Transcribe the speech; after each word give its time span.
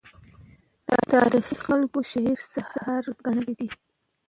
تاریخي 1.13 1.55
خلکو 1.65 1.99
شعر 2.11 2.39
سحر 2.53 3.03
ګڼلی 3.23 3.53
دی. 3.59 3.67